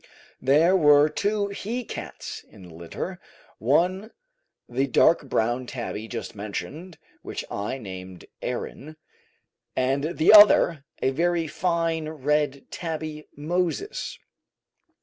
There 0.41 0.75
were 0.75 1.09
two 1.09 1.49
he 1.49 1.83
cats 1.83 2.43
in 2.49 2.63
the 2.63 2.73
litter, 2.73 3.21
one 3.59 4.09
the 4.67 4.87
dark 4.87 5.29
brown 5.29 5.67
tabby 5.67 6.07
just 6.07 6.33
mentioned, 6.33 6.97
which 7.21 7.45
I 7.51 7.77
named 7.77 8.25
Aaron, 8.41 8.97
and 9.75 10.17
the 10.17 10.33
other, 10.33 10.85
a 11.03 11.11
very 11.11 11.45
fine 11.45 12.09
red 12.09 12.65
tabby, 12.71 13.27
Moses. 13.35 14.17